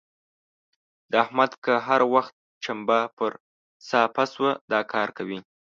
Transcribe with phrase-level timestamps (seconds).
[1.11, 3.31] د احمد که هر وخت چمبه پر
[3.89, 5.39] صافه سوه؛ دا کار کوي.